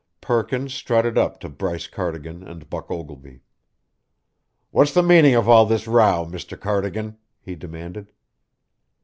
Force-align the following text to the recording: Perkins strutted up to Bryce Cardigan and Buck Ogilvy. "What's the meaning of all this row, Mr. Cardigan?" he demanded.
Perkins 0.19 0.73
strutted 0.73 1.15
up 1.15 1.39
to 1.41 1.47
Bryce 1.47 1.85
Cardigan 1.85 2.41
and 2.41 2.67
Buck 2.71 2.89
Ogilvy. 2.89 3.41
"What's 4.71 4.95
the 4.95 5.03
meaning 5.03 5.35
of 5.35 5.47
all 5.47 5.67
this 5.67 5.85
row, 5.85 6.25
Mr. 6.27 6.59
Cardigan?" 6.59 7.19
he 7.39 7.53
demanded. 7.53 8.11